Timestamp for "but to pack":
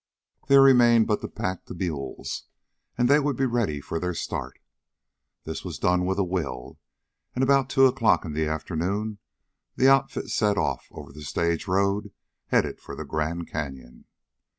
1.05-1.67